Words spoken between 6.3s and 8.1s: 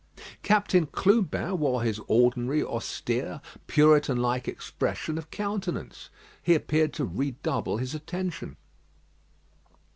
He appeared to redouble his